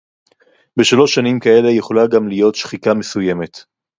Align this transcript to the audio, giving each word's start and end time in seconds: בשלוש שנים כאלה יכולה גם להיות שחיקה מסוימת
בשלוש 0.79 1.15
שנים 1.15 1.39
כאלה 1.39 1.69
יכולה 1.77 2.01
גם 2.07 2.27
להיות 2.27 2.55
שחיקה 2.55 2.93
מסוימת 2.93 3.57